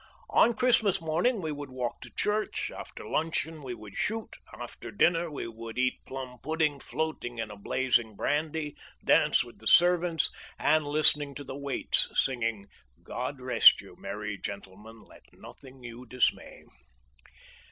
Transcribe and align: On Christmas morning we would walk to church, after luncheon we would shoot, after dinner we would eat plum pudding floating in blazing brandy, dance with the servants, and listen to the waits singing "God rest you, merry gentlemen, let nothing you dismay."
On 0.31 0.55
Christmas 0.55 0.99
morning 0.99 1.41
we 1.43 1.51
would 1.51 1.69
walk 1.69 2.01
to 2.01 2.09
church, 2.09 2.71
after 2.75 3.05
luncheon 3.07 3.61
we 3.61 3.75
would 3.75 3.97
shoot, 3.97 4.35
after 4.51 4.89
dinner 4.89 5.29
we 5.29 5.47
would 5.47 5.77
eat 5.77 6.03
plum 6.07 6.39
pudding 6.41 6.79
floating 6.79 7.37
in 7.37 7.49
blazing 7.61 8.15
brandy, 8.15 8.75
dance 9.05 9.43
with 9.43 9.59
the 9.59 9.67
servants, 9.67 10.31
and 10.57 10.87
listen 10.87 11.35
to 11.35 11.43
the 11.43 11.55
waits 11.55 12.09
singing 12.15 12.65
"God 13.03 13.39
rest 13.39 13.79
you, 13.79 13.95
merry 13.95 14.39
gentlemen, 14.39 15.03
let 15.03 15.25
nothing 15.33 15.83
you 15.83 16.07
dismay." 16.07 16.63